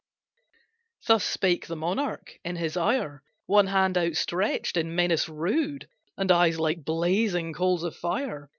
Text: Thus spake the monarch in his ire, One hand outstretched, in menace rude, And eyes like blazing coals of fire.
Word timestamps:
Thus 1.05 1.23
spake 1.23 1.67
the 1.67 1.75
monarch 1.75 2.39
in 2.43 2.55
his 2.55 2.75
ire, 2.75 3.21
One 3.45 3.67
hand 3.67 3.99
outstretched, 3.99 4.75
in 4.75 4.95
menace 4.95 5.29
rude, 5.29 5.87
And 6.17 6.31
eyes 6.31 6.59
like 6.59 6.83
blazing 6.83 7.53
coals 7.53 7.83
of 7.83 7.95
fire. 7.95 8.49